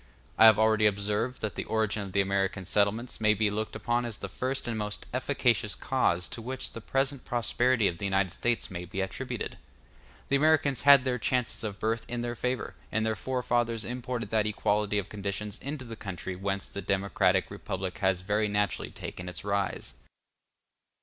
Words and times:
I 0.35 0.45
have 0.45 0.57
already 0.57 0.87
observed 0.87 1.41
that 1.41 1.53
the 1.53 1.63
origin 1.65 2.01
of 2.01 2.11
the 2.11 2.21
American 2.21 2.65
settlements 2.65 3.21
may 3.21 3.35
be 3.35 3.51
looked 3.51 3.75
upon 3.75 4.03
as 4.03 4.17
the 4.17 4.27
first 4.27 4.67
and 4.67 4.75
most 4.75 5.05
efficacious 5.13 5.75
cause 5.75 6.27
to 6.29 6.41
which 6.41 6.71
the 6.73 6.81
present 6.81 7.23
prosperity 7.23 7.87
of 7.87 7.99
the 7.99 8.05
United 8.05 8.31
States 8.31 8.71
may 8.71 8.83
be 8.83 8.99
attributed. 8.99 9.59
The 10.29 10.37
Americans 10.37 10.81
had 10.89 11.03
the 11.03 11.19
chances 11.19 11.63
of 11.63 11.77
birth 11.79 12.05
in 12.09 12.21
their 12.21 12.33
favor, 12.33 12.73
and 12.91 13.05
their 13.05 13.15
forefathers 13.15 13.85
imported 13.85 14.31
that 14.31 14.47
equality 14.47 14.97
of 14.97 15.07
conditions 15.07 15.59
into 15.61 15.85
the 15.85 15.95
country 15.95 16.35
whence 16.35 16.67
the 16.67 16.81
democratic 16.81 17.51
republic 17.51 17.99
has 17.99 18.21
very 18.21 18.47
naturally 18.47 18.89
taken 18.89 19.29
its 19.29 19.43
rise. 19.45 19.93